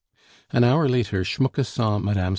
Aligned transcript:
An 0.51 0.63
hour 0.63 0.89
later, 0.89 1.23
Schmucke 1.23 1.63
saw 1.63 1.99
Mme. 1.99 2.29